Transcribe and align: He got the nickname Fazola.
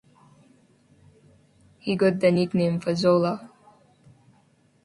He 1.77 1.95
got 1.95 2.21
the 2.21 2.31
nickname 2.31 2.79
Fazola. 2.79 3.51